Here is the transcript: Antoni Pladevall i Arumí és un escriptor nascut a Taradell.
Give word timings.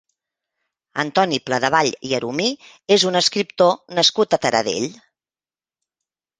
Antoni 1.03 1.39
Pladevall 1.49 1.91
i 2.09 2.15
Arumí 2.21 2.49
és 2.97 3.07
un 3.11 3.21
escriptor 3.21 3.79
nascut 4.01 4.37
a 4.37 4.43
Taradell. 4.49 4.93